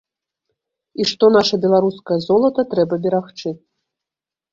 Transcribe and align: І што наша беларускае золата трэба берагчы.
І 1.03 1.05
што 1.09 1.25
наша 1.35 1.59
беларускае 1.65 2.17
золата 2.29 2.65
трэба 2.73 2.99
берагчы. 3.05 3.49